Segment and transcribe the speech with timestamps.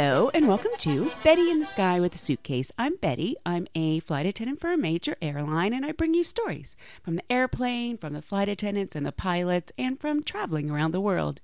[0.00, 2.70] Hello, and welcome to Betty in the Sky with a Suitcase.
[2.78, 3.34] I'm Betty.
[3.44, 7.32] I'm a flight attendant for a major airline, and I bring you stories from the
[7.32, 11.40] airplane, from the flight attendants and the pilots, and from traveling around the world.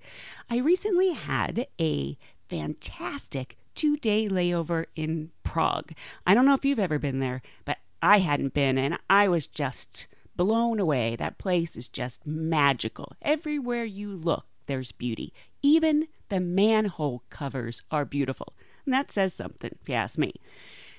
[0.49, 2.17] I recently had a
[2.49, 5.91] fantastic two day layover in Prague.
[6.25, 9.49] I don't know if you've ever been there, but I hadn't been, and I was
[9.49, 11.17] just blown away.
[11.17, 13.15] That place is just magical.
[13.21, 15.33] Everywhere you look, there's beauty.
[15.61, 18.55] Even the manhole covers are beautiful.
[18.85, 20.35] And that says something, if you ask me.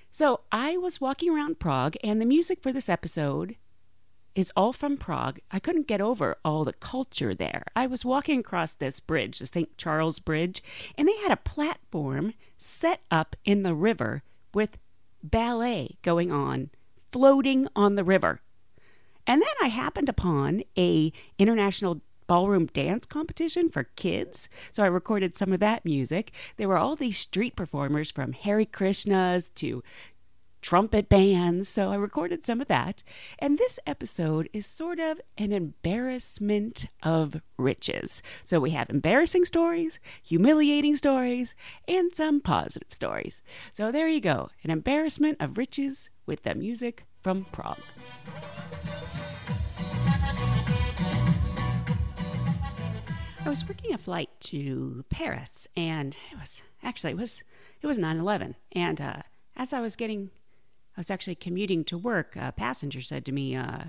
[0.09, 3.57] So I was walking around Prague, and the music for this episode
[4.33, 5.39] is all from Prague.
[5.51, 7.65] I couldn't get over all the culture there.
[7.75, 9.77] I was walking across this bridge, the St.
[9.77, 10.63] Charles Bridge,
[10.97, 14.77] and they had a platform set up in the river with
[15.21, 16.69] ballet going on,
[17.11, 18.39] floating on the river.
[19.27, 24.49] And then I happened upon a international ballroom dance competition for kids.
[24.71, 26.31] So I recorded some of that music.
[26.57, 29.83] There were all these street performers from Hare Krishnas to
[30.65, 31.69] trumpet bands.
[31.69, 33.03] So I recorded some of that.
[33.37, 38.23] And this episode is sort of an embarrassment of riches.
[38.43, 41.53] So we have embarrassing stories, humiliating stories,
[41.87, 43.43] and some positive stories.
[43.73, 47.77] So there you go an embarrassment of riches with the music from Prague.
[53.45, 57.43] I was working a flight to Paris, and it was actually it was
[57.79, 58.55] it was 9/11.
[58.71, 59.21] And uh,
[59.55, 60.31] as I was getting,
[60.97, 62.35] I was actually commuting to work.
[62.35, 63.83] A passenger said to me, uh,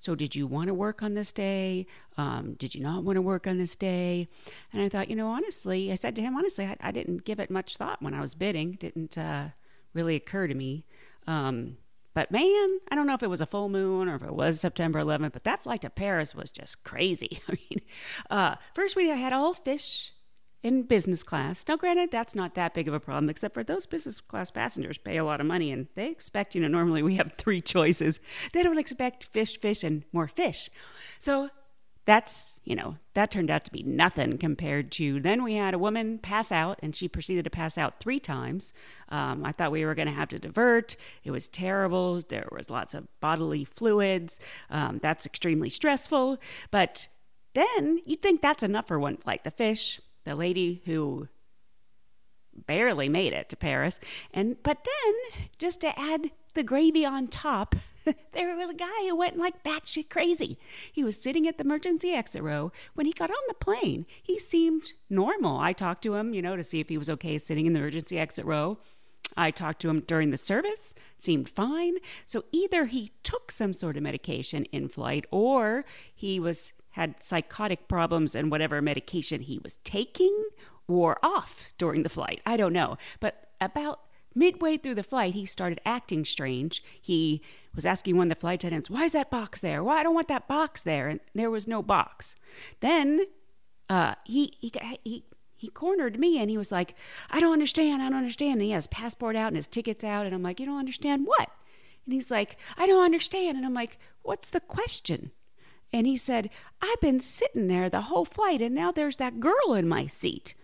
[0.00, 1.86] "So did you want to work on this day?
[2.16, 4.26] Um, did you not want to work on this day?"
[4.72, 7.40] And I thought, you know, honestly, I said to him, honestly, I, I didn't give
[7.40, 8.72] it much thought when I was bidding.
[8.72, 9.48] Didn't uh,
[9.92, 10.86] really occur to me.
[11.26, 11.76] Um,
[12.18, 14.58] but man, I don't know if it was a full moon or if it was
[14.58, 17.40] September 11th, but that flight to Paris was just crazy.
[17.48, 17.80] I mean,
[18.28, 20.10] uh, first we had all fish
[20.64, 21.64] in business class.
[21.68, 24.98] Now, granted, that's not that big of a problem, except for those business class passengers
[24.98, 28.18] pay a lot of money and they expect, you know, normally we have three choices.
[28.52, 30.70] They don't expect fish, fish, and more fish.
[31.20, 31.50] So
[32.08, 35.78] that's, you know, that turned out to be nothing compared to then we had a
[35.78, 38.72] woman pass out and she proceeded to pass out three times.
[39.10, 40.96] Um, I thought we were going to have to divert.
[41.22, 42.22] It was terrible.
[42.22, 44.40] There was lots of bodily fluids.
[44.70, 46.38] Um, that's extremely stressful.
[46.70, 47.08] But
[47.52, 49.44] then you'd think that's enough for one flight.
[49.44, 51.28] The fish, the lady who
[52.66, 54.00] barely made it to Paris,
[54.32, 57.74] and but then just to add the gravy on top,
[58.32, 60.58] there was a guy who went like batshit crazy.
[60.92, 62.72] He was sitting at the emergency exit row.
[62.94, 65.58] When he got on the plane, he seemed normal.
[65.58, 67.80] I talked to him, you know, to see if he was okay sitting in the
[67.80, 68.78] emergency exit row.
[69.36, 71.96] I talked to him during the service, seemed fine.
[72.26, 75.84] So either he took some sort of medication in flight or
[76.14, 80.48] he was had psychotic problems and whatever medication he was taking
[80.88, 82.40] wore off during the flight.
[82.44, 82.96] I don't know.
[83.20, 84.00] But about
[84.38, 86.82] Midway through the flight, he started acting strange.
[87.00, 87.42] He
[87.74, 89.82] was asking one of the flight attendants, Why is that box there?
[89.82, 91.08] Why I don't want that box there.
[91.08, 92.36] And there was no box.
[92.80, 93.22] Then
[93.88, 94.72] uh, he, he,
[95.02, 95.24] he,
[95.56, 96.94] he cornered me and he was like,
[97.30, 98.00] I don't understand.
[98.00, 98.54] I don't understand.
[98.54, 100.24] And he has passport out and his tickets out.
[100.24, 101.50] And I'm like, You don't understand what?
[102.06, 103.56] And he's like, I don't understand.
[103.56, 105.32] And I'm like, What's the question?
[105.92, 106.50] And he said,
[106.80, 110.54] I've been sitting there the whole flight and now there's that girl in my seat.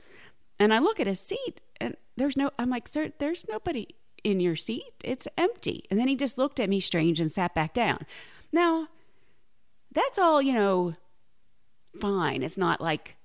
[0.60, 3.88] And I look at his seat and there's no, I'm like, sir, there's nobody
[4.22, 4.92] in your seat.
[5.02, 5.84] It's empty.
[5.90, 8.06] And then he just looked at me strange and sat back down.
[8.52, 8.88] Now,
[9.92, 10.94] that's all, you know,
[12.00, 12.42] fine.
[12.42, 13.16] It's not like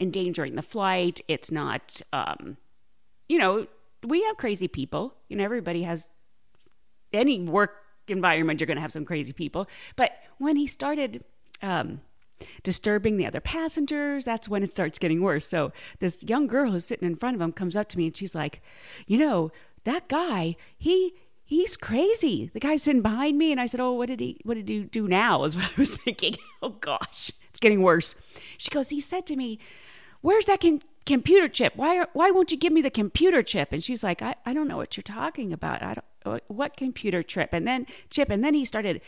[0.00, 1.20] endangering the flight.
[1.28, 2.56] It's not, um,
[3.28, 3.66] you know,
[4.04, 5.14] we have crazy people.
[5.28, 6.08] You know, everybody has
[7.12, 7.72] any work
[8.08, 9.68] environment, you're going to have some crazy people.
[9.96, 11.24] But when he started,
[11.62, 12.00] um,
[12.62, 14.24] disturbing the other passengers.
[14.24, 15.46] That's when it starts getting worse.
[15.46, 18.16] So this young girl who's sitting in front of him comes up to me and
[18.16, 18.62] she's like,
[19.06, 19.50] "You know,
[19.84, 22.50] that guy, he he's crazy.
[22.52, 24.84] The guy sitting behind me." And I said, "Oh, what did he what did he
[24.84, 26.36] do now?" is what I was thinking.
[26.62, 28.14] oh gosh, it's getting worse.
[28.58, 29.58] She goes, "He said to me,
[30.20, 30.64] "Where's that
[31.06, 31.74] computer chip?
[31.76, 34.68] Why why won't you give me the computer chip?" And she's like, "I I don't
[34.68, 35.82] know what you're talking about.
[35.82, 36.04] I don't
[36.48, 37.50] what computer trip?
[37.52, 39.00] And then chip, and then he started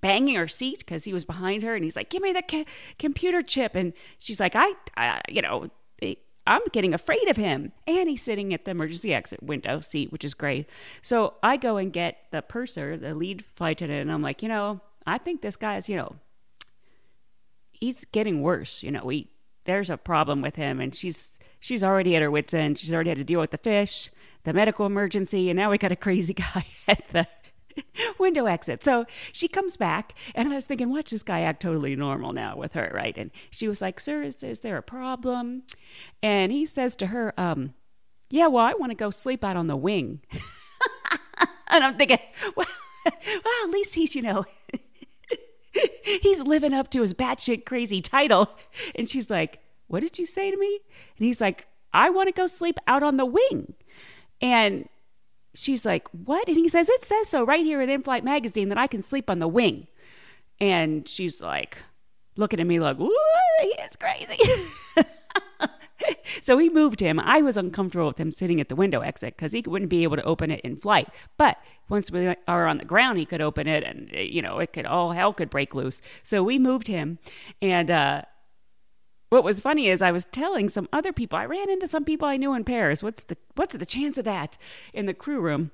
[0.00, 2.66] banging her seat because he was behind her, and he's like, "Give me the ca-
[2.98, 5.70] computer chip," and she's like, "I, I you know."
[6.02, 6.14] Eh,
[6.48, 7.72] I'm getting afraid of him.
[7.88, 10.68] And he's sitting at the emergency exit window seat, which is great.
[11.02, 14.48] So I go and get the purser, the lead flight attendant, and I'm like, you
[14.48, 16.14] know, I think this guy is, you know,
[17.72, 18.82] he's getting worse.
[18.82, 19.28] You know, we
[19.64, 22.78] there's a problem with him, and she's she's already at her wits end.
[22.78, 24.10] She's already had to deal with the fish,
[24.44, 27.26] the medical emergency, and now we got a crazy guy at the
[28.18, 28.84] window exit.
[28.84, 32.56] So she comes back, and I was thinking, watch this guy act totally normal now
[32.56, 33.16] with her, right?
[33.16, 35.62] And she was like, "Sir, is, is there a problem?"
[36.22, 37.74] And he says to her, um,
[38.30, 40.20] "Yeah, well, I want to go sleep out on the wing."
[41.68, 42.18] and I'm thinking,
[42.56, 42.66] well,
[43.04, 44.44] well, at least he's, you know.
[46.22, 48.50] he's living up to his batshit crazy title.
[48.94, 50.80] And she's like, What did you say to me?
[51.18, 53.74] And he's like, I want to go sleep out on the wing.
[54.40, 54.88] And
[55.56, 56.48] she's like, What?
[56.48, 59.02] And he says, It says so right here in In Flight Magazine that I can
[59.02, 59.86] sleep on the wing.
[60.60, 61.78] And she's like,
[62.36, 63.16] looking at me like, Ooh,
[63.60, 64.38] he is crazy.
[66.42, 67.18] so we moved him.
[67.20, 70.16] I was uncomfortable with him sitting at the window exit because he wouldn't be able
[70.16, 71.08] to open it in flight.
[71.36, 74.72] But once we are on the ground, he could open it, and you know, it
[74.72, 76.02] could all hell could break loose.
[76.22, 77.18] So we moved him,
[77.62, 78.22] and uh,
[79.28, 81.38] what was funny is I was telling some other people.
[81.38, 83.02] I ran into some people I knew in Paris.
[83.02, 84.56] What's the what's the chance of that
[84.92, 85.72] in the crew room?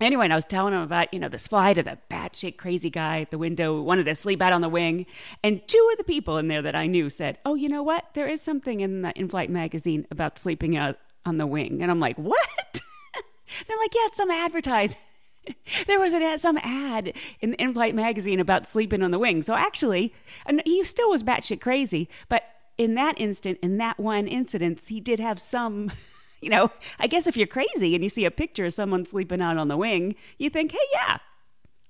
[0.00, 2.90] Anyway, and I was telling him about, you know, this flight of the batshit crazy
[2.90, 5.06] guy at the window who wanted to sleep out on the wing.
[5.44, 8.06] And two of the people in there that I knew said, Oh, you know what?
[8.14, 11.82] There is something in the in flight magazine about sleeping out on the wing.
[11.82, 12.48] And I'm like, What?
[13.68, 14.98] They're like, Yeah, it's some advertising.
[15.86, 19.42] there was an, some ad in the in flight magazine about sleeping on the wing.
[19.42, 20.12] So actually,
[20.46, 22.44] and he still was batshit crazy, but
[22.82, 25.92] in that instant, in that one incident, he did have some
[26.42, 29.40] you know, I guess if you're crazy and you see a picture of someone sleeping
[29.40, 31.18] out on the wing, you think, hey, yeah,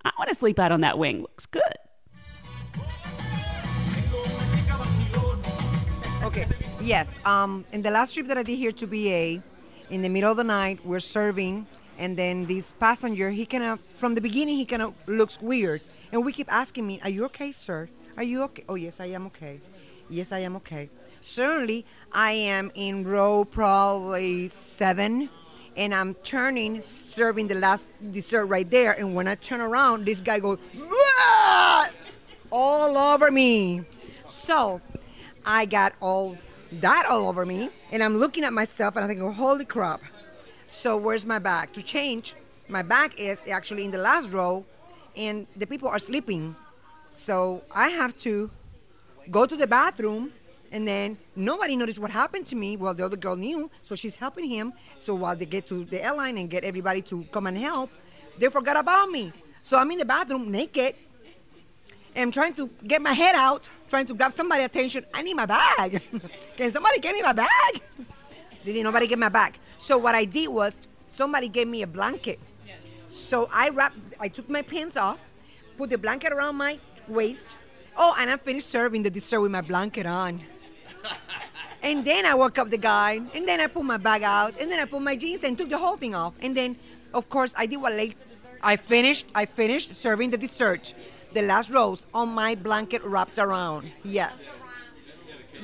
[0.04, 1.22] I want to sleep out on that wing.
[1.22, 1.62] Looks good.
[6.22, 6.46] Okay.
[6.82, 7.18] Yes.
[7.24, 9.42] Um, in the last trip that I did here to BA,
[9.88, 11.66] in the middle of the night, we're serving,
[11.98, 15.80] and then this passenger, he kind of, from the beginning, he kind of looks weird,
[16.12, 17.88] and we keep asking me, "Are you okay, sir?
[18.16, 19.60] Are you okay?" Oh yes, I am okay.
[20.12, 20.90] Yes, I am okay.
[21.22, 25.30] Certainly, I am in row probably seven,
[25.74, 28.92] and I'm turning, serving the last dessert right there.
[28.92, 30.58] And when I turn around, this guy goes
[32.50, 33.86] all over me.
[34.26, 34.82] So
[35.46, 36.36] I got all
[36.72, 40.02] that all over me, and I'm looking at myself, and I'm thinking, holy crap.
[40.66, 41.72] So where's my bag?
[41.72, 42.34] To change,
[42.68, 44.66] my bag is actually in the last row,
[45.16, 46.54] and the people are sleeping.
[47.14, 48.50] So I have to
[49.30, 50.32] go to the bathroom
[50.70, 52.76] and then nobody noticed what happened to me.
[52.76, 54.72] Well, the other girl knew, so she's helping him.
[54.98, 57.90] So while they get to the airline and get everybody to come and help,
[58.38, 59.32] they forgot about me.
[59.60, 60.96] So I'm in the bathroom naked.
[62.16, 65.04] I'm trying to get my head out, trying to grab somebody's attention.
[65.14, 66.02] I need my bag.
[66.56, 67.80] Can somebody get me my bag?
[68.64, 69.58] Did nobody get my bag?
[69.78, 72.38] So what I did was somebody gave me a blanket.
[73.08, 75.18] So I wrapped, I took my pants off,
[75.76, 76.78] put the blanket around my
[77.08, 77.56] waist.
[77.96, 80.40] Oh, and I finished serving the dessert with my blanket on.
[81.82, 84.70] And then I woke up the guy, and then I put my bag out, and
[84.70, 86.32] then I put my jeans and took the whole thing off.
[86.40, 86.76] And then,
[87.12, 88.16] of course, I did what late.
[88.62, 89.26] I finished.
[89.34, 90.94] I finished serving the dessert,
[91.32, 93.90] the last rose on my blanket wrapped around.
[94.04, 94.62] Yes,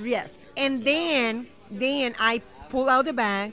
[0.00, 0.44] yes.
[0.56, 3.52] And then, then I pull out the bag,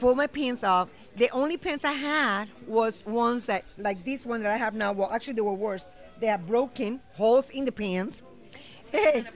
[0.00, 0.88] pull my pants off.
[1.14, 4.90] The only pants I had was ones that, like this one that I have now.
[4.92, 5.86] Well, actually, they were worse.
[6.24, 8.22] They have broken holes in the pants.
[8.90, 9.26] Hey,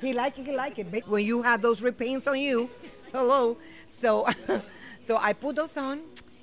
[0.00, 0.90] he like it, he like it.
[0.90, 2.70] But when you have those repaints on you,
[3.12, 3.58] hello.
[3.86, 4.26] So,
[5.00, 6.00] so I put those on,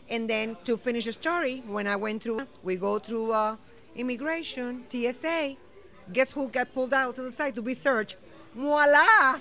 [0.07, 3.55] and then to finish the story, when I went through, we go through uh,
[3.95, 5.55] immigration, TSA.
[6.13, 8.17] Guess who got pulled out to the side to be searched?
[8.53, 9.39] Voila!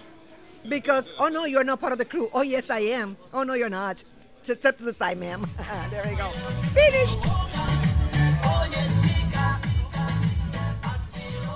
[0.67, 2.31] Because oh no, you're not part of the crew.
[2.33, 3.19] Oh yes, I am.
[3.35, 4.03] Oh no, you're not.
[4.43, 5.47] Just step to the side, ma'am.
[5.91, 6.31] there you go.
[6.73, 7.19] Finished.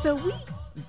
[0.01, 0.33] So we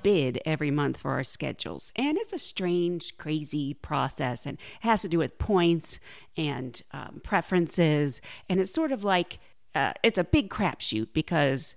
[0.03, 1.91] bid every month for our schedules.
[1.97, 5.99] And it's a strange, crazy process and it has to do with points
[6.37, 8.21] and um, preferences.
[8.47, 9.39] And it's sort of like
[9.75, 11.75] uh, it's a big crapshoot because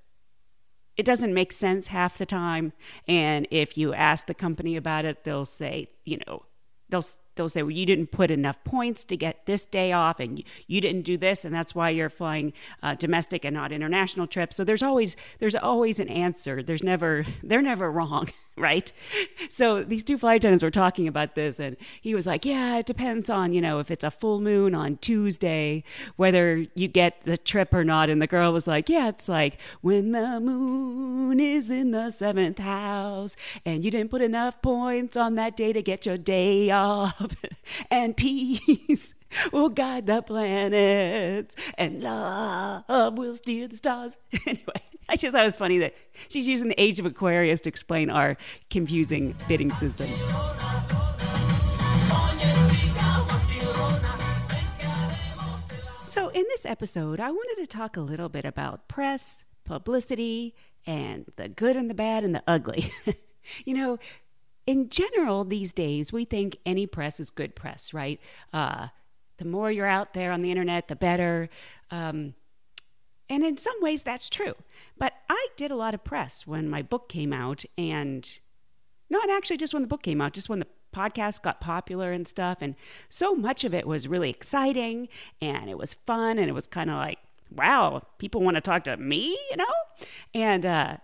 [0.97, 2.73] it doesn't make sense half the time.
[3.09, 6.45] And if you ask the company about it, they'll say, you know,
[6.89, 10.39] they'll they'll say, well, you didn't put enough points to get this day off, and
[10.39, 14.27] you, you didn't do this, and that's why you're flying uh, domestic and not international
[14.27, 14.57] trips.
[14.57, 16.63] So there's always there's always an answer.
[16.63, 18.31] There's never they're never wrong.
[18.57, 18.93] right?
[19.49, 22.87] So these two flight attendants were talking about this, and he was like, Yeah, it
[22.87, 25.85] depends on, you know, if it's a full moon on Tuesday,
[26.17, 28.11] whether you get the trip or not.
[28.11, 32.59] And the girl was like, Yeah, it's like when the moon is in the seventh
[32.59, 37.37] house, and you didn't put enough points on that day to get your day off,
[37.91, 39.15] and peace
[39.53, 44.17] will guide the planets, and love will steer the stars.
[44.47, 44.94] anyway.
[45.09, 45.95] I just thought it was funny that
[46.29, 48.37] she's using the age of Aquarius to explain our
[48.71, 50.09] confusing bidding system.
[56.09, 60.55] So, in this episode, I wanted to talk a little bit about press, publicity,
[60.87, 62.93] and the good and the bad and the ugly.
[63.65, 63.99] you know,
[64.67, 68.21] in general, these days, we think any press is good press, right?
[68.53, 68.89] Uh,
[69.39, 71.49] the more you're out there on the internet, the better.
[71.91, 72.35] Um,
[73.29, 74.55] and in some ways, that's true.
[74.99, 78.39] But I did a lot of press when my book came out, and
[79.11, 82.27] not actually just when the book came out, just when the podcast got popular and
[82.27, 82.59] stuff.
[82.61, 82.75] And
[83.09, 85.09] so much of it was really exciting
[85.41, 87.19] and it was fun and it was kind of like,
[87.51, 89.65] wow, people want to talk to me, you know?
[90.35, 90.97] And uh,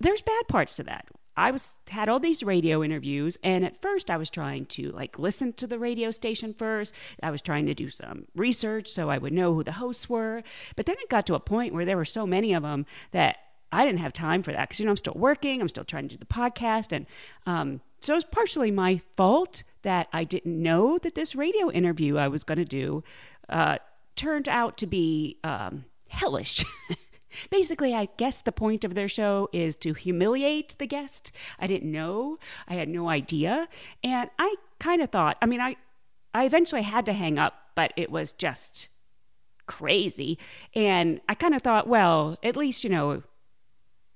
[0.00, 1.06] there's bad parts to that.
[1.36, 5.18] I was had all these radio interviews and at first I was trying to like
[5.18, 6.92] listen to the radio station first.
[7.22, 10.42] I was trying to do some research so I would know who the hosts were.
[10.76, 13.36] But then it got to a point where there were so many of them that
[13.72, 16.08] I didn't have time for that because you know I'm still working, I'm still trying
[16.08, 17.06] to do the podcast and
[17.46, 22.16] um, so it was partially my fault that I didn't know that this radio interview
[22.16, 23.02] I was going to do
[23.48, 23.78] uh,
[24.14, 26.64] turned out to be um, hellish.
[27.50, 31.32] Basically, I guess the point of their show is to humiliate the guest.
[31.58, 32.38] I didn't know.
[32.68, 33.68] I had no idea.
[34.02, 35.76] And I kind of thought, I mean, I,
[36.34, 38.88] I eventually had to hang up, but it was just
[39.66, 40.38] crazy.
[40.74, 43.22] And I kind of thought, well, at least, you know,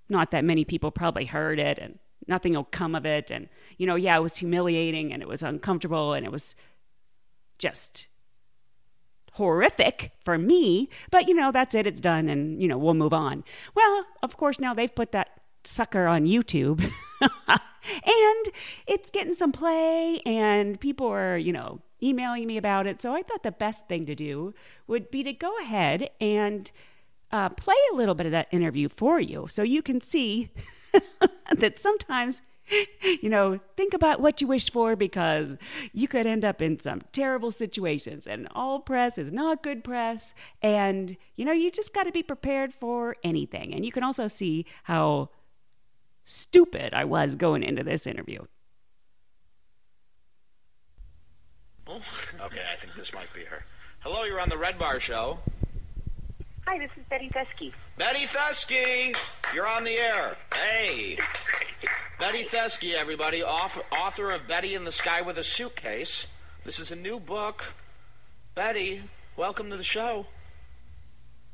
[0.08, 3.30] not that many people probably heard it and nothing will come of it.
[3.30, 3.48] And,
[3.78, 6.54] you know, yeah, it was humiliating and it was uncomfortable and it was
[7.58, 8.08] just
[9.32, 13.12] horrific for me, but you know, that's it, it's done, and you know, we'll move
[13.12, 13.44] on.
[13.74, 16.80] Well, of course, now they've put that sucker on YouTube
[17.50, 18.48] and
[18.86, 23.02] it's getting some play, and people are, you know, emailing me about it.
[23.02, 24.54] So I thought the best thing to do
[24.86, 26.70] would be to go ahead and
[27.30, 30.50] uh, play a little bit of that interview for you so you can see
[31.52, 32.42] that sometimes
[33.22, 35.56] you know, think about what you wish for because
[35.92, 38.26] you could end up in some terrible situations.
[38.26, 40.34] And all press is not good press.
[40.62, 43.74] And, you know, you just got to be prepared for anything.
[43.74, 45.30] And you can also see how
[46.24, 48.42] stupid I was going into this interview.
[51.88, 53.64] okay, I think this might be her.
[54.00, 55.38] Hello, you're on the Red Bar Show.
[56.66, 57.72] Hi, this is Betty Thesky.
[57.98, 59.16] Betty Thesky,
[59.52, 60.36] you're on the air.
[60.54, 61.18] Hey.
[62.20, 66.26] Betty Thesky, everybody, author of Betty in the Sky with a Suitcase.
[66.66, 67.72] This is a new book.
[68.54, 69.04] Betty,
[69.38, 70.26] welcome to the show.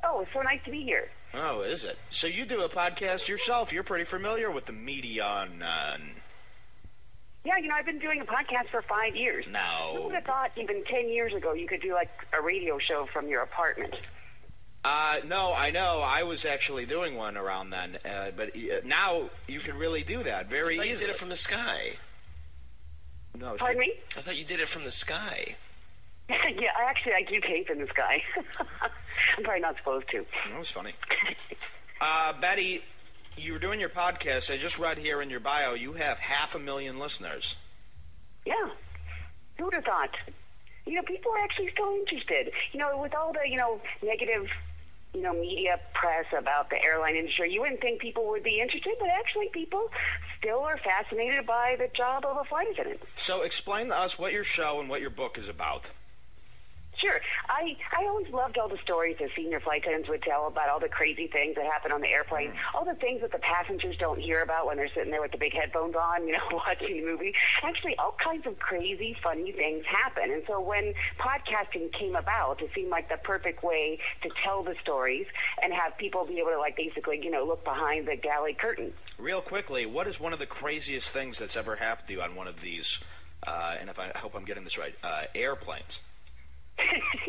[0.02, 1.08] Oh, it's so nice to be here.
[1.34, 1.96] Oh, is it?
[2.10, 3.72] So you do a podcast yourself.
[3.72, 5.62] You're pretty familiar with the media on.
[5.62, 5.98] Uh...
[7.44, 9.44] Yeah, you know, I've been doing a podcast for five years.
[9.48, 9.92] No.
[9.94, 13.06] Who would have thought even 10 years ago you could do like a radio show
[13.12, 13.94] from your apartment?
[14.88, 16.00] Uh, no, I know.
[16.00, 20.22] I was actually doing one around then, uh, but uh, now you can really do
[20.22, 20.90] that very easily.
[20.90, 21.94] You did it from the sky.
[23.36, 23.94] No, Pardon me?
[24.16, 25.56] I thought you did it from the sky.
[26.30, 28.22] yeah, I actually I do came from the sky.
[29.36, 30.24] I'm probably not supposed to.
[30.44, 30.92] That was funny.
[32.00, 32.84] uh, Betty,
[33.36, 34.54] you were doing your podcast.
[34.54, 37.56] I just read here in your bio you have half a million listeners.
[38.44, 38.70] Yeah.
[39.58, 40.14] Who would have thought?
[40.86, 42.52] You know, people are actually still interested.
[42.70, 44.48] You know, with all the, you know, negative
[45.16, 48.92] you know, media press about the airline industry, you wouldn't think people would be interested,
[49.00, 49.88] but actually people
[50.38, 53.00] still are fascinated by the job of a flight attendant.
[53.16, 55.90] So explain to us what your show and what your book is about.
[56.98, 57.20] Sure.
[57.48, 60.80] I, I always loved all the stories that senior flight attendants would tell about all
[60.80, 62.56] the crazy things that happen on the airplane, mm.
[62.74, 65.38] all the things that the passengers don't hear about when they're sitting there with the
[65.38, 67.34] big headphones on, you know, watching the movie.
[67.62, 70.30] Actually, all kinds of crazy, funny things happen.
[70.30, 74.74] And so when podcasting came about, it seemed like the perfect way to tell the
[74.80, 75.26] stories
[75.62, 78.92] and have people be able to, like, basically, you know, look behind the galley curtain.
[79.18, 82.34] Real quickly, what is one of the craziest things that's ever happened to you on
[82.34, 82.98] one of these,
[83.46, 86.00] uh, and if I, I hope I'm getting this right, uh, airplanes?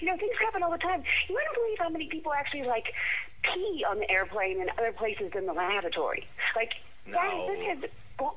[0.00, 1.02] you know, things happen all the time.
[1.28, 2.92] You wouldn't believe how many people actually like
[3.42, 6.26] pee on the airplane and other places than the lavatory.
[6.56, 6.72] Like
[7.06, 7.12] no.
[7.12, 7.90] that, this is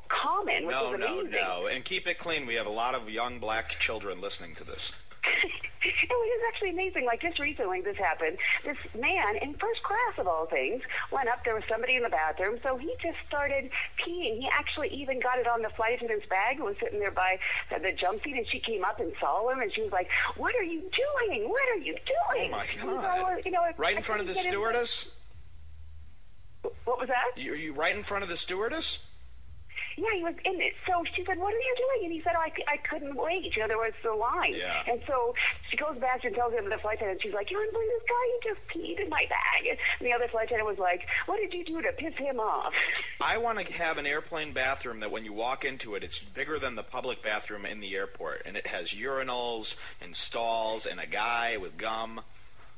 [0.10, 1.68] common, which no, is no, no.
[1.68, 2.46] And keep it clean.
[2.46, 4.94] We have a lot of young black children listening to this.
[5.24, 7.06] It was actually amazing.
[7.06, 8.38] Like just recently, this happened.
[8.64, 11.44] This man in first class of all things went up.
[11.44, 14.40] There was somebody in the bathroom, so he just started peeing.
[14.40, 17.38] He actually even got it on the flight attendant's bag and was sitting there by
[17.70, 18.36] the, the jump seat.
[18.36, 21.50] And she came up and saw him, and she was like, "What are you doing?
[21.50, 23.42] What are you doing?" Oh my And so, God!
[23.46, 25.12] you know, right I in front of the stewardess.
[26.86, 27.42] What was that?
[27.42, 29.06] You, are you right in front of the stewardess?
[29.96, 30.74] Yeah, he was in it.
[30.88, 33.56] So she said, "What are you doing?" And he said, oh, "I, I couldn't wait.
[33.56, 34.84] You know, there was the line." Yeah.
[34.88, 35.36] And so
[35.70, 37.22] she goes back and tells him the flight attendant.
[37.22, 38.26] She's like, "You don't believe this guy?
[38.34, 38.62] He just
[39.00, 41.82] peed in my bag." And the other flight attendant was like, "What did you do
[41.82, 42.74] to piss him off?"
[43.22, 46.60] I want to have an airplane bathroom that when you walk into it, it's bigger
[46.60, 51.08] than the public bathroom in the airport, and it has urinals and stalls and a
[51.08, 52.22] guy with gum.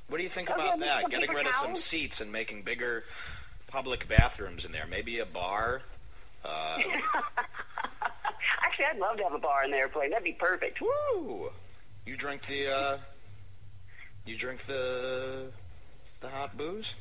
[0.07, 1.09] What do you think Oh, about that?
[1.09, 3.03] Getting rid of some seats and making bigger
[3.67, 4.85] public bathrooms in there.
[4.87, 5.81] Maybe a bar.
[6.45, 6.77] Uh,
[8.63, 10.09] Actually, I'd love to have a bar in the airplane.
[10.09, 10.81] That'd be perfect.
[10.81, 11.49] woo!
[12.05, 12.97] You drink the uh,
[14.25, 15.47] you drink the
[16.21, 16.93] the hot booze.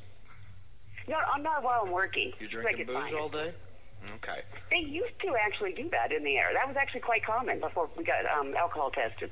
[1.09, 2.33] No, I'm not while I'm working.
[2.41, 3.53] You drinking booze all day?
[4.17, 4.41] Okay.
[4.71, 6.51] They used to actually do that in the air.
[6.55, 9.31] That was actually quite common before we got um, alcohol tested.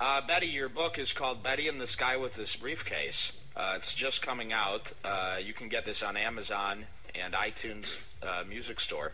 [0.00, 3.32] Uh, Betty, your book is called Betty in the Sky with This Briefcase.
[3.56, 4.92] Uh, it's just coming out.
[5.04, 9.12] Uh, you can get this on Amazon and iTunes uh, Music Store.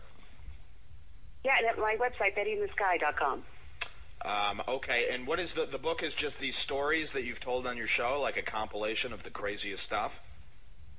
[1.43, 3.43] Yeah, and at my website, bettyinthesky.com.
[4.25, 6.03] Um, okay, and what is the the book?
[6.03, 9.29] Is just these stories that you've told on your show, like a compilation of the
[9.29, 10.21] craziest stuff?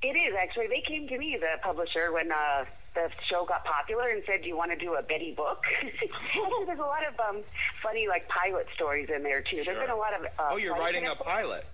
[0.01, 0.67] It is actually.
[0.67, 4.47] They came to me, the publisher, when uh, the show got popular, and said, "Do
[4.47, 5.63] you want to do a Betty book?"
[6.65, 7.43] There's a lot of um,
[7.83, 9.57] funny, like pilot stories in there too.
[9.57, 9.65] Sure.
[9.65, 10.25] There's been a lot of.
[10.25, 11.65] Uh, oh, you're writing a pilot.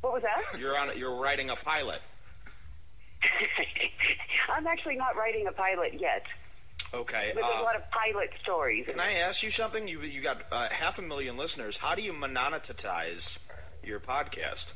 [0.00, 0.58] What was that?
[0.58, 0.96] You're on.
[0.96, 2.00] You're writing a pilot.
[4.48, 6.24] I'm actually not writing a pilot yet.
[6.94, 7.32] Okay.
[7.34, 8.86] There's Uh, a lot of pilot stories.
[8.88, 9.86] can I ask you something?
[9.88, 11.76] You you got uh, half a million listeners.
[11.76, 13.38] How do you monetize
[13.82, 14.72] your podcast?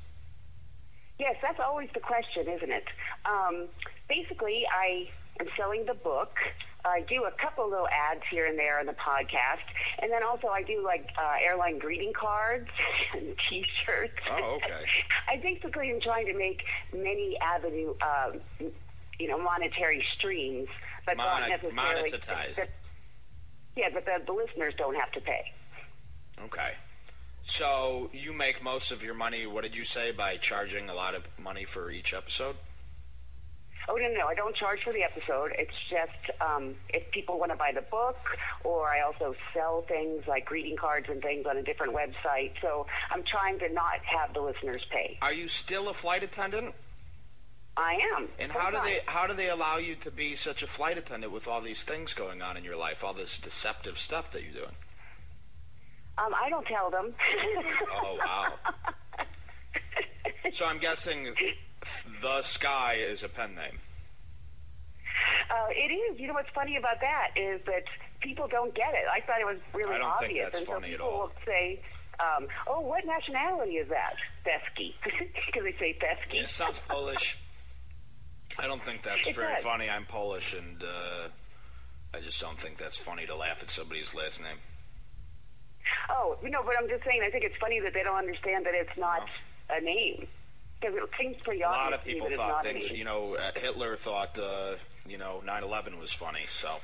[1.19, 2.85] Yes, that's always the question, isn't it?
[3.27, 3.69] Um,
[4.09, 6.39] basically, I am selling the book.
[6.83, 9.61] I do a couple little ads here and there on the podcast,
[10.01, 12.69] and then also I do like uh, airline greeting cards
[13.15, 14.15] and T-shirts.
[14.31, 14.85] Oh, okay.
[15.29, 16.63] I basically am trying to make
[16.95, 18.41] many avenue, um,
[19.19, 20.69] you know, monetary streams,
[21.07, 21.77] but not necessarily.
[22.11, 22.57] monetized.
[22.57, 22.71] that-
[23.77, 25.53] yeah, but the, the listeners don't have to pay.
[26.45, 26.73] Okay.
[27.43, 31.15] So you make most of your money, what did you say, by charging a lot
[31.15, 32.57] of money for each episode?
[33.89, 35.53] Oh no, no, I don't charge for the episode.
[35.59, 38.19] It's just um, if people want to buy the book,
[38.63, 42.53] or I also sell things like greeting cards and things on a different website.
[42.61, 45.19] So I'm trying to not have the listeners pay.
[45.23, 46.75] Are you still a flight attendant?
[47.77, 48.29] I am.
[48.39, 51.33] And how do they how do they allow you to be such a flight attendant
[51.33, 54.53] with all these things going on in your life, all this deceptive stuff that you're
[54.53, 54.75] doing?
[56.19, 57.15] Um, I don't tell them.
[57.93, 58.53] Oh wow.
[60.53, 61.35] so I'm guessing
[62.21, 63.79] the sky is a pen name.
[65.51, 66.21] Uh, it is.
[66.21, 67.85] You know what's funny about that is that
[68.21, 69.05] people don't get it.
[69.13, 69.95] I thought it was really obvious.
[69.95, 70.45] I don't think obvious.
[70.45, 71.19] that's and so funny at people all.
[71.21, 71.81] will say,
[72.21, 76.35] um, "Oh, what nationality is that?" Fesky, because they say Fesky.
[76.41, 77.39] Yeah, sounds Polish.
[78.59, 79.65] I don't think that's It very does.
[79.65, 79.89] funny.
[79.89, 81.29] I'm Polish, and uh,
[82.15, 84.57] I just don't think that's funny to laugh at somebody's last name.
[86.11, 87.23] Oh, you know, but I'm just saying.
[87.25, 89.29] I think it's funny that they don't understand that it's not
[89.71, 90.27] a name
[90.81, 91.81] because it seems pretty obvious.
[91.81, 92.91] A lot of people thought things.
[92.91, 94.75] You know, uh, Hitler thought uh,
[95.09, 96.43] you know 9/11 was funny.
[96.45, 96.77] So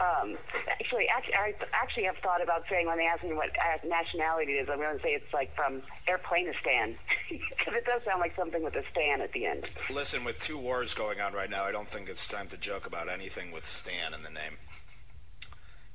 [0.00, 0.34] Um,
[0.68, 4.52] actually, actually, I actually have thought about saying when they ask me what uh, nationality
[4.52, 6.94] it is, I'm going to say it's like from Airplanistan
[7.28, 9.66] because it does sound like something with a stan at the end.
[9.90, 12.86] listen, with two wars going on right now, I don't think it's time to joke
[12.86, 14.56] about anything with Stan in the name.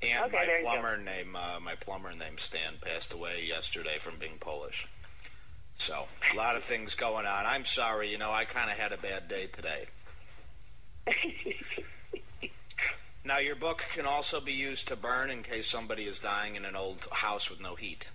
[0.01, 0.71] And Okay, my there you go.
[0.71, 4.87] plumber name, uh, my plumber named Stan, passed away yesterday from being Polish.
[5.77, 7.45] So a lot of things going on.
[7.45, 9.85] I'm sorry, you know, I kind of had a bad day today.
[13.25, 16.63] Now, your book can also be used to burn in case somebody is dying in
[16.63, 18.07] an old house with no heat.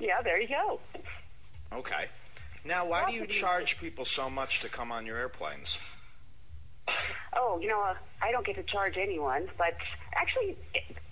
[0.00, 0.80] Yeah, there you go.
[1.72, 2.06] Okay.
[2.64, 5.78] Now, why do you charge people so much to come on your airplanes?
[7.36, 9.76] Oh, you know, uh, I don't get to charge anyone, but
[10.16, 10.56] actually,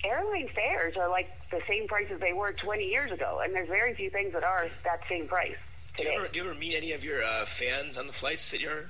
[0.03, 3.69] airline fares are like the same price as they were 20 years ago, and there's
[3.69, 5.55] very few things that are that same price
[5.97, 6.15] Do you today.
[6.17, 8.89] ever do you ever meet any of your uh, fans on the flights that you're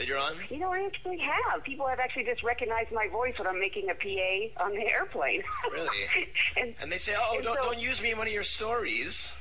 [0.00, 0.32] that you're on?
[0.48, 1.62] You know, I actually have.
[1.62, 5.42] People have actually just recognized my voice when I'm making a PA on the airplane.
[5.70, 5.88] Really?
[6.56, 9.36] and And they say, "Oh, don't so- don't use me in one of your stories."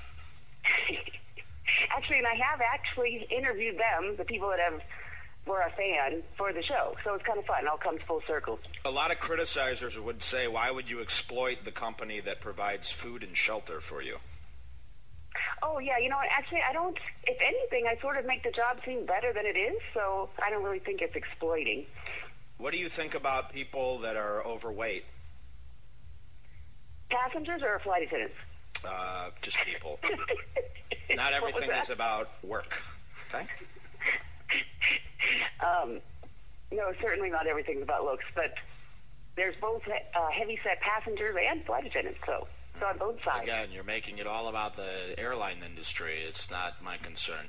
[1.96, 4.82] actually, and I have actually interviewed them, the people that have
[5.48, 6.94] were a fan for the show.
[7.06, 7.64] So it's kind of fun.
[7.64, 8.60] It all comes full circle.
[8.84, 13.24] A lot of criticizers would say, why would you exploit the company that provides food
[13.24, 14.18] and shelter for you?
[15.62, 16.28] Oh yeah, you know what?
[16.32, 16.98] Actually, I don't.
[17.26, 19.80] If anything, I sort of make the job seem better than it is.
[19.94, 21.86] So I don't really think it's exploiting.
[22.58, 25.06] What do you think about people that are overweight?
[27.10, 28.36] Passengers or flight attendants?
[28.86, 30.00] Uh, just people.
[31.16, 32.82] Not everything is about work.
[33.34, 33.46] Okay.
[35.60, 36.00] Um,
[36.72, 38.54] no, certainly not everything's about looks, but
[39.36, 42.20] there's both uh, heavy set passengers and flight attendants.
[42.26, 42.48] So
[42.80, 43.44] it's on both sides.
[43.44, 46.20] Again, you're making it all about the airline industry.
[46.28, 47.46] It's not my concern.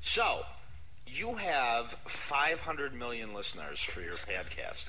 [0.00, 0.44] So,
[1.06, 4.88] you have 500 million listeners for your podcast.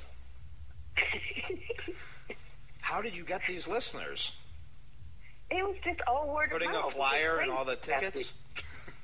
[2.81, 4.31] How did you get these listeners?
[5.51, 6.83] It was just all word Putting of mouth.
[6.85, 8.33] Putting a flyer and all the tickets?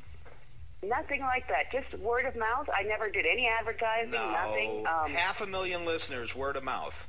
[0.84, 1.72] Nothing like that.
[1.72, 2.70] Just word of mouth.
[2.72, 4.12] I never did any advertising.
[4.12, 4.32] No.
[4.32, 4.86] Nothing.
[4.86, 7.08] Um, Half a million listeners, word of mouth.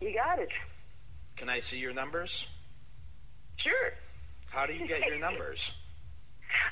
[0.00, 0.50] you got it.
[1.34, 2.46] Can I see your numbers?
[3.56, 3.92] Sure.
[4.48, 5.72] How do you get your numbers?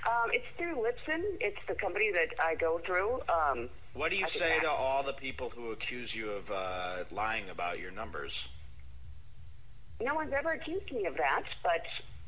[0.06, 1.22] Um, it's through Libsyn.
[1.40, 3.20] It's the company that I go through.
[3.28, 7.04] Um, What do you I say to all the people who accuse you of uh,
[7.10, 8.48] lying about your numbers?
[10.00, 11.82] no one's ever accused me of that, but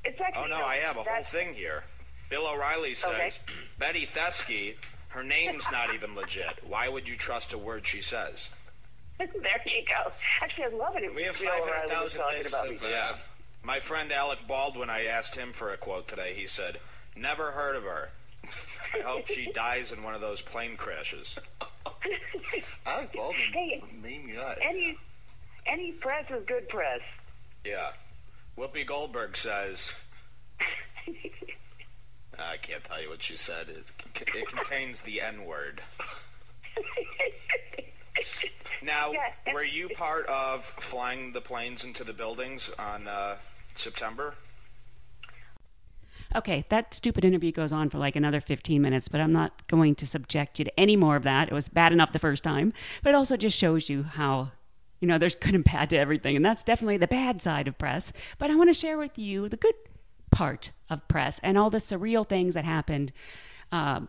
[0.05, 0.45] it's actually.
[0.45, 1.85] Oh no, I have a whole thing here.
[2.31, 3.59] Bill O'Reilly says Okay.
[3.79, 4.75] Betty Thesky,
[5.09, 6.59] her name's not even legit.
[6.67, 8.51] Why would you trust a word she says?
[9.19, 10.13] there you go.
[10.43, 11.15] Actually, I love it.
[11.15, 13.17] We have O'Reilly 500,000 talking lists about of, Yeah.
[13.67, 16.35] My friend Alec Baldwin, I asked him for a quote today.
[16.35, 16.79] He said,
[17.17, 18.11] "Never heard of her.
[18.95, 21.37] I hope she dies in one of those plane crashes."
[22.87, 23.83] Alec Baldwin, Hey.
[24.01, 24.57] main guy.
[24.63, 24.97] Any
[25.67, 27.01] any press is good press.
[27.65, 27.91] Yeah.
[28.57, 30.01] Whoopi Goldberg says.
[32.39, 33.69] I can't tell you what she said.
[33.69, 33.85] It,
[34.37, 35.81] it contains the N word.
[38.83, 39.53] Now, Yeah.
[39.53, 43.37] were you part of flying the planes into the buildings on uh,
[43.79, 44.35] September?
[46.35, 49.95] Okay, that stupid interview goes on for like another 15 minutes, but I'm not going
[49.97, 51.49] to subject you to any more of that.
[51.49, 54.51] It was bad enough the first time, but it also just shows you how,
[55.01, 56.37] you know, there's good and bad to everything.
[56.37, 58.13] And that's definitely the bad side of press.
[58.39, 59.75] But I want to share with you the good
[60.31, 63.13] part of press and all the surreal things that happened.
[63.73, 64.09] Um,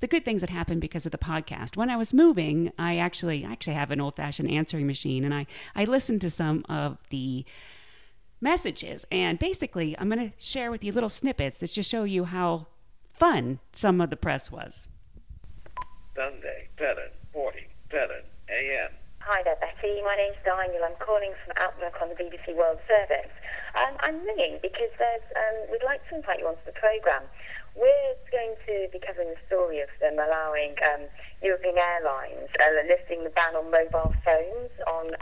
[0.00, 1.76] the good things that happened because of the podcast.
[1.76, 5.34] When I was moving, I actually I actually have an old fashioned answering machine, and
[5.34, 7.44] I I listened to some of the
[8.40, 9.04] messages.
[9.10, 12.66] And basically, I'm going to share with you little snippets that just show you how
[13.12, 14.88] fun some of the press was.
[16.14, 16.96] Sunday, 7,
[17.32, 18.10] 40, 7
[18.50, 18.90] a.m.
[19.20, 20.00] Hi there, Betty.
[20.02, 20.82] My name's Daniel.
[20.82, 23.30] I'm calling from Outlook on the BBC World Service.
[23.74, 27.28] Um, I'm ringing because there's, um, we'd like to invite you onto the programme.
[27.76, 31.06] We're going to be covering the story of them allowing um,
[31.42, 35.12] European airlines uh, lifting the ban on mobile phones on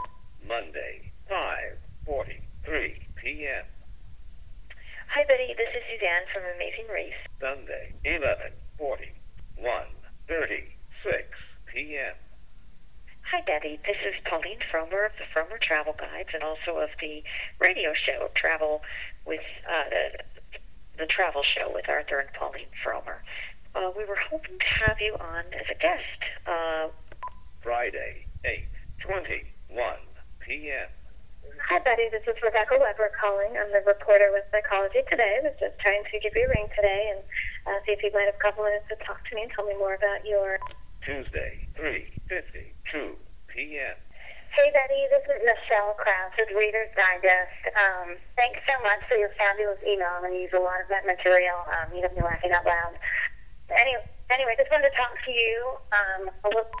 [0.47, 3.67] Monday, 5.43 p.m.
[5.11, 5.51] Hi, Betty.
[5.59, 7.19] This is Suzanne from Amazing Race.
[7.43, 9.03] Sunday, 11.41,
[10.31, 11.27] 36
[11.67, 12.15] p.m.
[13.27, 13.83] Hi, Betty.
[13.83, 17.19] This is Pauline Frommer of the Frommer Travel Guides and also of the
[17.59, 18.79] radio show Travel
[19.27, 23.27] with uh, the, the Travel Show with Arthur and Pauline Frommer.
[23.75, 26.19] Uh, we were hoping to have you on as a guest.
[26.47, 26.95] Uh,
[27.59, 28.23] Friday,
[29.03, 29.43] 8.21
[30.39, 30.87] p.m.
[31.67, 32.07] hi, Betty.
[32.07, 33.59] This is Rebecca Weber calling.
[33.59, 35.43] I'm the reporter with Psychology Today.
[35.43, 37.19] I was just trying to give you a ring today and
[37.67, 39.67] uh, see if you might have a couple minutes to talk to me and tell
[39.67, 40.63] me more about your
[41.03, 43.19] Tuesday, 3.52
[43.51, 43.99] p.m.
[44.55, 47.59] Hey, Betty, this is Michelle Krause with Reader's Digest.
[47.75, 50.07] Um, thanks so much for your fabulous email.
[50.15, 51.67] I'm going to use a lot of that material.
[51.67, 52.95] Um, you have me laughing out loud.
[53.75, 55.51] Anyway, anyway, just wanted to talk to you
[55.91, 56.71] um, a little.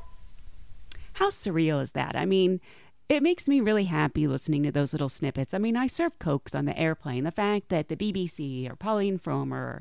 [1.19, 2.15] How surreal is that?
[2.15, 2.63] I mean,
[3.09, 5.53] it makes me really happy listening to those little snippets.
[5.53, 7.23] I mean, I serve Cokes on the airplane.
[7.23, 9.79] The fact that the BBC or Pauline Frommer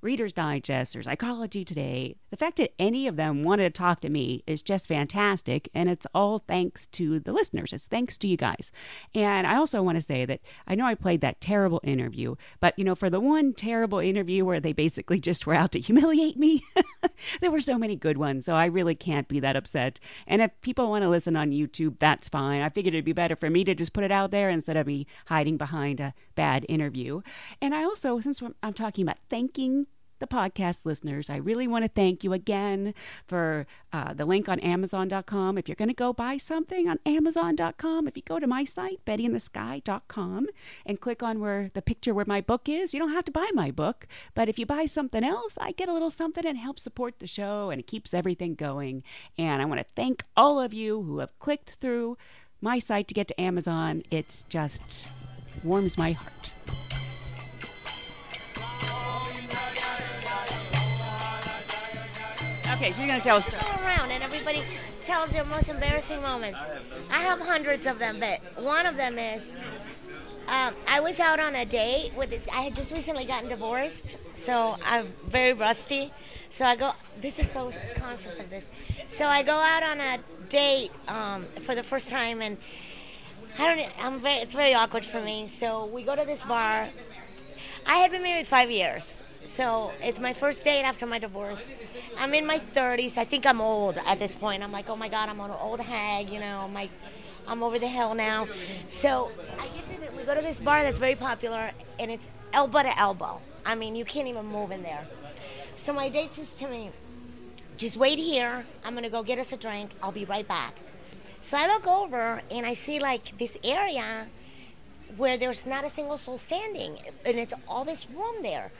[0.00, 4.08] Reader's Digest or Psychology Today, the fact that any of them wanted to talk to
[4.08, 5.68] me is just fantastic.
[5.74, 7.72] And it's all thanks to the listeners.
[7.72, 8.70] It's thanks to you guys.
[9.14, 12.78] And I also want to say that I know I played that terrible interview, but
[12.78, 16.36] you know, for the one terrible interview where they basically just were out to humiliate
[16.36, 16.62] me,
[17.40, 18.44] there were so many good ones.
[18.44, 19.98] So I really can't be that upset.
[20.26, 22.62] And if people want to listen on YouTube, that's fine.
[22.62, 24.86] I figured it'd be better for me to just put it out there instead of
[24.86, 27.20] me hiding behind a bad interview.
[27.60, 29.86] And I also, since I'm- I'm talking about thanking
[30.18, 31.30] the podcast listeners.
[31.30, 32.94] I really want to thank you again
[33.26, 35.58] for uh, the link on Amazon.com.
[35.58, 39.04] If you're going to go buy something on Amazon.com, if you go to my site,
[39.06, 40.46] BettyInTheSky.com,
[40.86, 43.48] and click on where the picture where my book is, you don't have to buy
[43.54, 44.06] my book.
[44.34, 47.26] But if you buy something else, I get a little something and helps support the
[47.26, 49.02] show and it keeps everything going.
[49.36, 52.16] And I want to thank all of you who have clicked through
[52.60, 54.02] my site to get to Amazon.
[54.10, 55.08] It's just
[55.64, 56.57] warms my heart.
[62.78, 63.60] Okay, so you're gonna tell a story.
[63.60, 64.62] Go around and everybody
[65.04, 66.60] tells their most embarrassing moments.
[67.10, 69.50] I have hundreds of them, but one of them is
[70.46, 72.46] um, I was out on a date with this.
[72.52, 76.12] I had just recently gotten divorced, so I'm very rusty.
[76.50, 76.92] So I go.
[77.20, 78.62] This is so conscious of this.
[79.08, 82.58] So I go out on a date um, for the first time, and
[83.58, 84.04] I don't.
[84.04, 84.36] I'm very.
[84.36, 85.48] It's very awkward for me.
[85.48, 86.88] So we go to this bar.
[87.88, 91.60] I had been married five years, so it's my first date after my divorce.
[92.18, 93.16] I'm in my 30s.
[93.16, 94.62] I think I'm old at this point.
[94.62, 96.30] I'm like, oh my god, I'm an old hag.
[96.30, 96.90] You know, like,
[97.46, 98.46] I'm over the hill now.
[98.88, 102.26] So I get to the, we go to this bar that's very popular, and it's
[102.52, 103.40] elbow to elbow.
[103.64, 105.06] I mean, you can't even move in there.
[105.76, 106.90] So my date says to me,
[107.76, 108.66] just wait here.
[108.84, 109.90] I'm gonna go get us a drink.
[110.02, 110.74] I'll be right back.
[111.42, 114.26] So I look over and I see like this area
[115.16, 118.70] where there's not a single soul standing, and it's all this room there.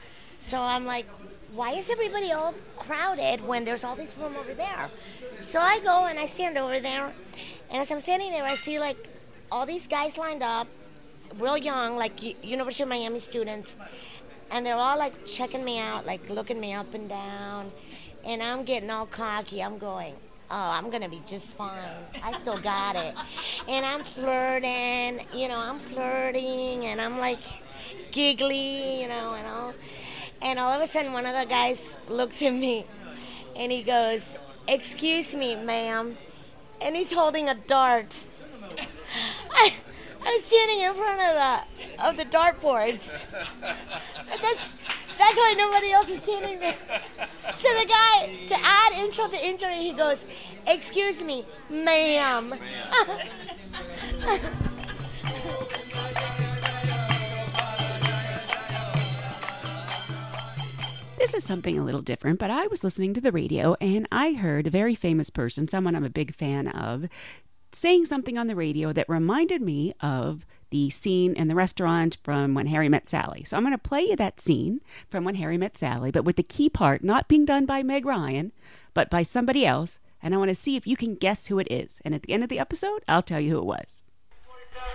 [0.40, 1.06] So I'm like,
[1.52, 4.90] why is everybody all crowded when there's all this room over there?
[5.42, 7.12] So I go and I stand over there,
[7.70, 9.08] and as I'm standing there, I see like
[9.50, 10.68] all these guys lined up,
[11.38, 13.74] real young, like U- University of Miami students,
[14.50, 17.70] and they're all like checking me out, like looking me up and down,
[18.24, 19.62] and I'm getting all cocky.
[19.62, 20.14] I'm going,
[20.50, 21.78] oh, I'm gonna be just fine.
[22.22, 23.14] I still got it.
[23.68, 27.40] And I'm flirting, you know, I'm flirting and I'm like
[28.10, 29.74] giggly, you know, and all.
[30.40, 32.86] And all of a sudden, one of the guys looks at me
[33.56, 34.22] and he goes,
[34.66, 36.16] Excuse me, ma'am.
[36.80, 38.24] And he's holding a dart.
[39.50, 39.74] I,
[40.24, 43.10] I'm standing in front of the of the dartboards.
[43.62, 44.68] And that's
[45.18, 46.76] that's why nobody else is standing there.
[47.56, 50.24] So the guy, to add insult to injury, he goes,
[50.66, 52.54] "Excuse me, ma'am."
[61.18, 64.32] This is something a little different, but I was listening to the radio and I
[64.34, 67.08] heard a very famous person, someone I'm a big fan of,
[67.72, 72.54] saying something on the radio that reminded me of the scene in the restaurant from
[72.54, 73.42] When Harry Met Sally.
[73.44, 76.36] So I'm going to play you that scene from When Harry Met Sally, but with
[76.36, 78.52] the key part not being done by Meg Ryan,
[78.94, 79.98] but by somebody else.
[80.22, 82.00] And I want to see if you can guess who it is.
[82.04, 84.02] And at the end of the episode, I'll tell you who it was.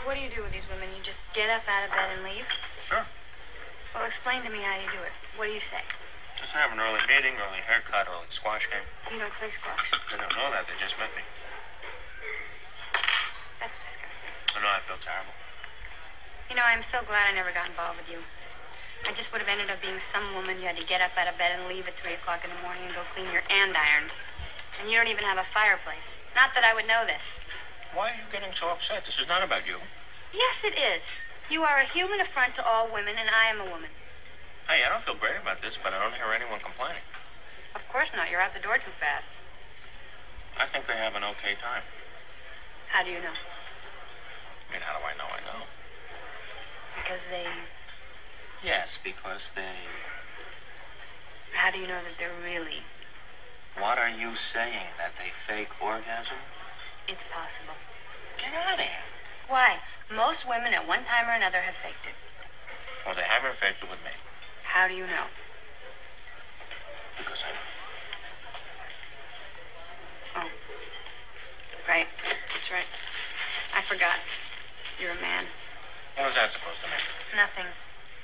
[0.06, 0.88] What do you do with these women?
[0.98, 2.48] You just get up out of bed and leave?
[2.88, 3.06] Sure.
[3.94, 5.12] Well, explain to me how you do it.
[5.38, 5.82] What do you say?
[6.44, 8.84] Just have an early meeting, early haircut, early squash game.
[9.08, 9.96] You don't play squash.
[10.12, 10.68] They don't know that.
[10.68, 11.24] They just met me.
[13.64, 14.28] That's disgusting.
[14.52, 15.32] I know I feel terrible.
[16.52, 18.28] You know, I'm so glad I never got involved with you.
[19.08, 21.32] I just would have ended up being some woman you had to get up out
[21.32, 24.28] of bed and leave at 3 o'clock in the morning and go clean your andirons.
[24.84, 26.20] And you don't even have a fireplace.
[26.36, 27.40] Not that I would know this.
[27.96, 29.08] Why are you getting so upset?
[29.08, 29.80] This is not about you.
[30.36, 31.24] Yes, it is.
[31.48, 33.96] You are a human affront to all women, and I am a woman.
[34.68, 37.04] Hey, I don't feel great about this, but I don't hear anyone complaining.
[37.76, 38.32] Of course not.
[38.32, 39.30] You're out the door too fast.
[40.58, 41.84] I think they have an okay time.
[42.90, 43.36] How do you know?
[43.36, 45.66] I mean, how do I know I know?
[46.96, 47.46] Because they.
[48.64, 49.90] Yes, because they.
[51.54, 52.86] How do you know that they're really.
[53.78, 54.94] What are you saying?
[54.98, 56.38] That they fake orgasm?
[57.08, 57.76] It's possible.
[58.38, 59.06] Get out of here.
[59.50, 59.78] Why?
[60.14, 62.16] Most women at one time or another have faked it.
[63.06, 64.12] Well, they haven't faked it with me.
[64.74, 65.30] How do you know?
[67.16, 67.62] Because I know.
[70.42, 70.50] Oh.
[71.88, 72.08] Right.
[72.50, 72.90] That's right.
[73.78, 74.18] I forgot.
[75.00, 75.46] You're a man.
[76.18, 77.38] What was that supposed to mean?
[77.38, 77.70] Nothing.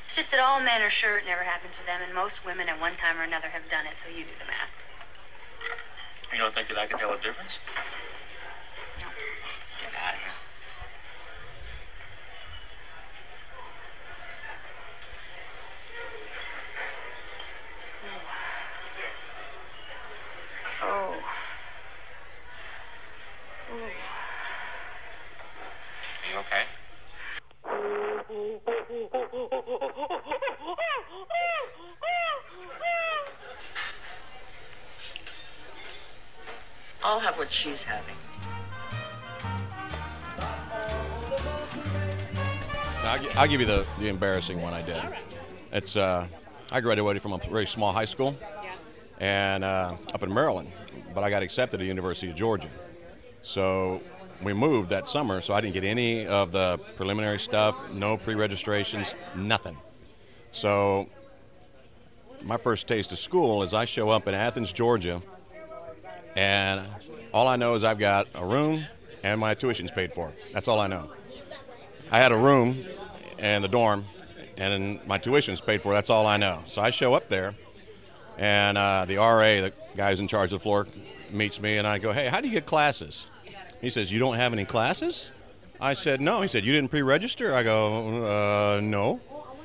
[0.06, 2.68] It's just that all men are sure it never happened to them, and most women
[2.68, 4.74] at one time or another have done it, so you do the math.
[6.34, 7.60] You don't think that I can tell a difference?
[26.50, 26.64] Okay?
[37.04, 38.16] I'll have what she's having.
[43.04, 45.02] I'll, I'll give you the, the embarrassing one I did.
[45.72, 46.28] It's uh,
[46.72, 48.36] I graduated from a very small high school,
[49.20, 50.72] and uh, up in Maryland,
[51.16, 52.70] but I got accepted to the University of Georgia.
[53.42, 54.02] So
[54.44, 59.14] we moved that summer, so I didn't get any of the preliminary stuff, no pre-registrations,
[59.36, 59.78] nothing.
[60.52, 61.10] So
[62.42, 65.22] my first taste of school is I show up in Athens, Georgia,
[66.36, 66.86] and
[67.34, 68.86] all I know is I've got a room
[69.24, 70.32] and my tuition's paid for.
[70.54, 71.10] That's all I know.
[72.12, 72.86] I had a room
[73.38, 74.06] in the dorm,
[74.58, 75.94] and my tuition's paid for.
[75.94, 76.62] That's all I know.
[76.66, 77.56] So I show up there,
[78.38, 80.88] and uh, the RA, the guy who's in charge of the floor,
[81.30, 83.28] meets me, and I go, "Hey, how do you get classes?"
[83.82, 85.32] He says, "You don't have any classes?"
[85.80, 89.22] I said, "No." He said, "You didn't pre-register?" I go, uh, "No."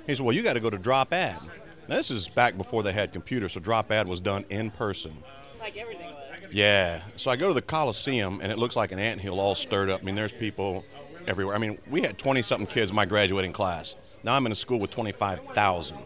[0.07, 1.41] He said, "Well, you got to go to Drop Ad."
[1.89, 5.17] Now, this is back before they had computers, so Drop Ad was done in person.
[5.61, 6.41] Like everything was.
[6.51, 7.03] Yeah.
[7.17, 10.03] So I go to the Coliseum, and it looks like an anthill all stirred up.
[10.03, 10.85] I mean, there's people
[11.27, 11.55] everywhere.
[11.55, 13.97] I mean, we had 20 something kids in my graduating class.
[14.23, 15.99] Now I'm in a school with 25,000.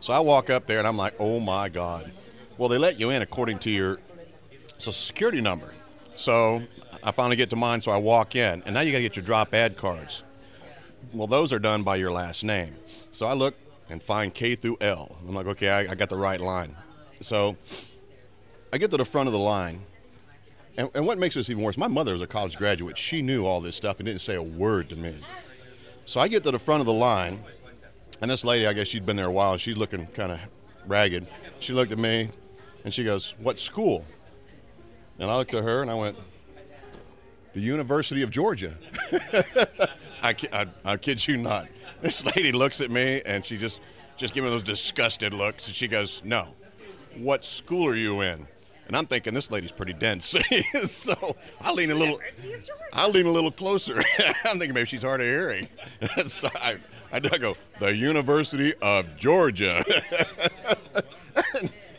[0.00, 2.10] So I walk up there, and I'm like, oh my God.
[2.58, 3.98] Well, they let you in according to your
[4.78, 5.72] social security number.
[6.16, 6.62] So
[7.02, 9.16] I finally get to mine, so I walk in, and now you got to get
[9.16, 10.22] your drop add cards.
[11.12, 12.76] Well, those are done by your last name.
[13.10, 13.54] So I look
[13.90, 15.18] and find K through L.
[15.26, 16.76] I'm like, okay, I, I got the right line.
[17.20, 17.56] So
[18.72, 19.82] I get to the front of the line,
[20.76, 22.96] and, and what makes this even worse, my mother was a college graduate.
[22.96, 25.16] She knew all this stuff and didn't say a word to me.
[26.06, 27.44] So I get to the front of the line,
[28.20, 30.40] and this lady, I guess she'd been there a while, she's looking kind of
[30.86, 31.26] ragged.
[31.60, 32.30] She looked at me,
[32.84, 34.04] and she goes, What school?
[35.22, 36.18] And I looked at her, and I went,
[37.52, 38.76] The University of Georgia.
[40.20, 41.68] I, I, I kid you not.
[42.00, 43.78] This lady looks at me, and she just,
[44.16, 46.48] just give me those disgusted looks, and she goes, No.
[47.16, 48.48] What school are you in?
[48.88, 50.34] And I'm thinking this lady's pretty dense,
[50.86, 52.18] so I lean a little.
[52.92, 54.02] I lean a little closer.
[54.44, 55.68] I'm thinking maybe she's hard of hearing.
[56.26, 56.78] so I,
[57.12, 59.84] I go the University of Georgia.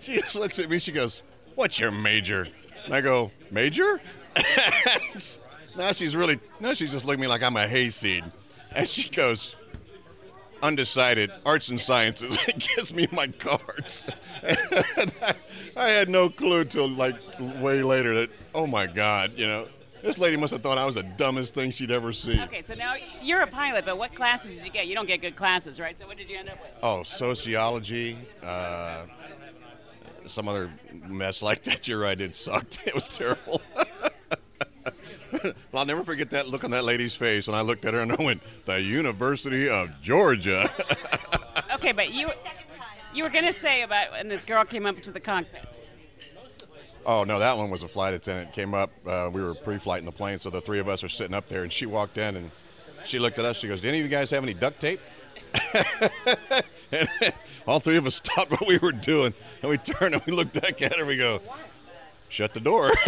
[0.01, 0.77] she just looks at me.
[0.77, 1.23] She goes,
[1.55, 2.47] "What's your major?"
[2.85, 4.01] And I go, "Major?"
[5.77, 8.23] now she's really now she's just looking at me like I'm a hayseed,
[8.73, 9.55] and she goes,
[10.63, 14.05] undecided arts and sciences and gives me my cards
[14.41, 15.35] I,
[15.75, 19.67] I had no clue till like way later that oh my god you know
[20.01, 22.75] this lady must have thought i was the dumbest thing she'd ever seen Okay, so
[22.75, 24.87] now you're a pilot, but what classes did you get?
[24.87, 25.97] You don't get good classes, right?
[25.99, 26.71] So what did you end up with?
[26.81, 29.03] oh sociology uh,
[30.25, 30.71] some other
[31.07, 33.61] mess like that you're right it sucked it was terrible
[35.73, 38.11] I'll never forget that look on that lady's face when I looked at her and
[38.11, 40.69] I went, "The University of Georgia."
[41.75, 42.29] Okay, but you
[43.13, 45.67] you were gonna say about when this girl came up to the cockpit.
[47.05, 48.53] Oh no, that one was a flight attendant.
[48.53, 51.09] Came up, uh, we were pre-flight in the plane, so the three of us are
[51.09, 52.51] sitting up there, and she walked in and
[53.05, 53.57] she looked at us.
[53.57, 54.99] She goes, "Do any of you guys have any duct tape?"
[56.93, 57.09] And
[57.67, 60.59] all three of us stopped what we were doing, and we turned and we looked
[60.61, 60.99] back at her.
[60.99, 61.41] and We go,
[62.29, 62.91] "Shut the door."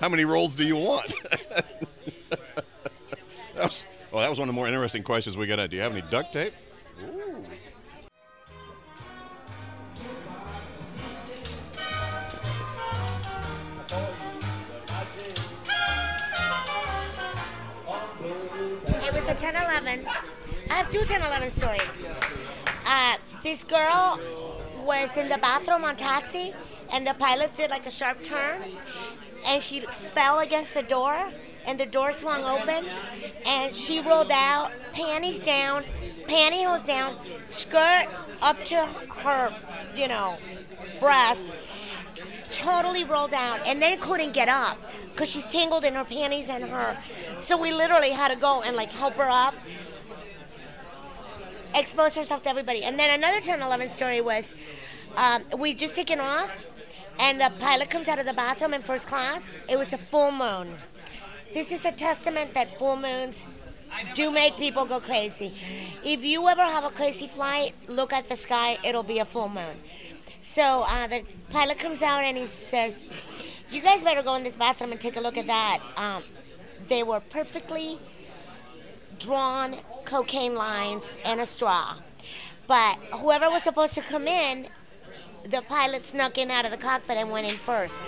[0.00, 1.12] How many rolls do you want?
[2.30, 5.58] that was, well, that was one of the more interesting questions we got.
[5.58, 5.70] At.
[5.70, 6.52] Do you have any duct tape?
[23.76, 24.20] Girl
[24.84, 26.54] was in the bathroom on taxi,
[26.92, 28.56] and the pilot did like a sharp turn,
[29.44, 29.80] and she
[30.16, 31.16] fell against the door,
[31.66, 32.86] and the door swung open,
[33.44, 35.84] and she rolled out, panties down,
[36.26, 37.16] pantyhose down,
[37.48, 38.06] skirt
[38.40, 38.76] up to
[39.24, 39.52] her,
[39.94, 40.36] you know,
[41.00, 41.52] breast,
[42.50, 44.78] totally rolled out, and then couldn't get up
[45.10, 46.96] because she's tangled in her panties and her.
[47.40, 49.54] So we literally had to go and like help her up,
[51.76, 52.82] expose herself to everybody.
[52.82, 54.52] And then another 10 11 story was
[55.16, 56.64] um, we just taken off,
[57.18, 59.48] and the pilot comes out of the bathroom in first class.
[59.68, 60.76] It was a full moon.
[61.52, 63.46] This is a testament that full moons
[64.14, 65.52] do make people go crazy.
[66.04, 69.48] If you ever have a crazy flight, look at the sky, it'll be a full
[69.48, 69.76] moon.
[70.42, 72.96] So uh, the pilot comes out and he says,
[73.70, 75.80] You guys better go in this bathroom and take a look at that.
[75.96, 76.22] Um,
[76.88, 77.98] they were perfectly
[79.18, 81.96] drawn cocaine lines and a straw.
[82.66, 84.68] But whoever was supposed to come in,
[85.44, 88.00] the pilot snuck in out of the cockpit and went in first.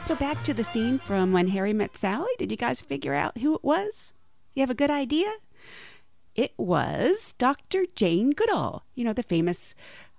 [0.00, 2.30] So back to the scene from when Harry met Sally.
[2.38, 4.12] Did you guys figure out who it was?
[4.54, 5.32] You have a good idea?
[6.34, 7.84] It was Dr.
[7.94, 9.74] Jane Goodall, you know, the famous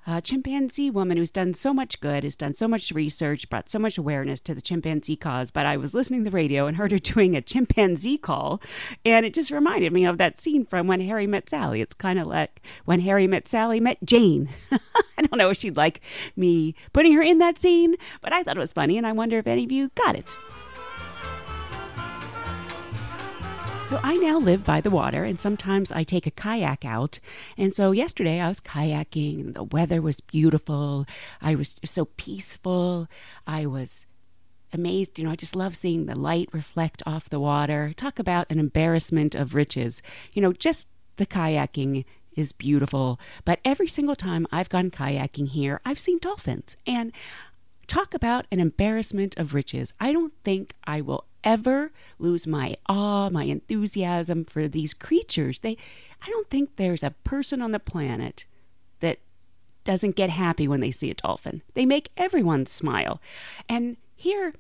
[0.05, 3.79] a chimpanzee woman who's done so much good, has done so much research, brought so
[3.79, 5.51] much awareness to the chimpanzee cause.
[5.51, 8.61] But I was listening to the radio and heard her doing a chimpanzee call,
[9.05, 11.81] and it just reminded me of that scene from When Harry Met Sally.
[11.81, 14.49] It's kind of like when Harry met Sally met Jane.
[14.71, 16.01] I don't know if she'd like
[16.35, 19.37] me putting her in that scene, but I thought it was funny, and I wonder
[19.37, 20.37] if any of you got it.
[23.93, 27.19] So I now live by the water, and sometimes I take a kayak out.
[27.59, 31.05] And so yesterday I was kayaking, and the weather was beautiful.
[31.43, 33.07] I was so peaceful.
[33.45, 34.07] I was
[34.73, 35.19] amazed.
[35.19, 37.93] You know, I just love seeing the light reflect off the water.
[37.95, 40.01] Talk about an embarrassment of riches.
[40.31, 40.87] You know, just
[41.17, 42.03] the kayaking
[42.35, 43.19] is beautiful.
[43.45, 46.77] But every single time I've gone kayaking here, I've seen dolphins.
[46.87, 47.11] And
[47.85, 49.93] talk about an embarrassment of riches.
[49.99, 55.59] I don't think I will ever lose my awe, my enthusiasm for these creatures.
[55.59, 55.77] They
[56.25, 58.45] I don't think there's a person on the planet
[59.01, 59.19] that
[59.83, 61.61] doesn't get happy when they see a dolphin.
[61.73, 63.21] They make everyone smile.
[63.67, 64.53] And here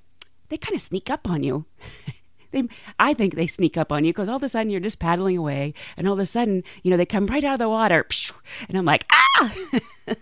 [0.49, 1.65] they kind of sneak up on you.
[2.51, 2.63] they
[2.99, 5.37] I think they sneak up on you because all of a sudden you're just paddling
[5.37, 8.05] away and all of a sudden, you know, they come right out of the water
[8.67, 9.53] and I'm like, "Ah!"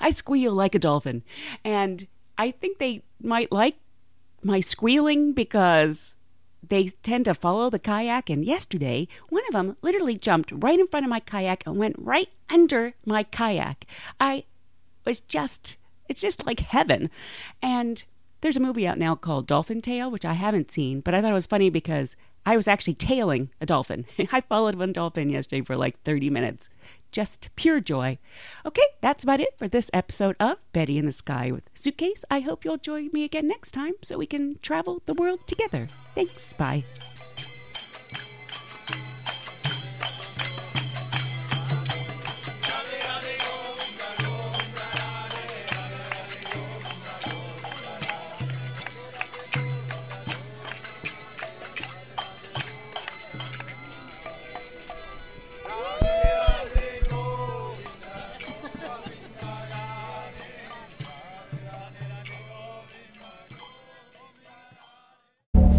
[0.00, 1.22] I squeal like a dolphin.
[1.64, 2.06] And
[2.38, 3.76] I think they might like
[4.42, 6.14] my squealing because
[6.68, 8.30] they tend to follow the kayak.
[8.30, 11.96] And yesterday, one of them literally jumped right in front of my kayak and went
[11.98, 13.86] right under my kayak.
[14.20, 14.44] I
[15.04, 15.78] was just,
[16.08, 17.10] it's just like heaven.
[17.60, 18.04] And
[18.40, 21.30] there's a movie out now called Dolphin Tale, which I haven't seen, but I thought
[21.30, 24.06] it was funny because I was actually tailing a dolphin.
[24.32, 26.68] I followed one dolphin yesterday for like 30 minutes
[27.12, 28.18] just pure joy.
[28.66, 32.24] Okay, that's about it for this episode of Betty in the Sky with Suitcase.
[32.30, 35.86] I hope you'll join me again next time so we can travel the world together.
[36.14, 36.54] Thanks.
[36.54, 36.84] Bye.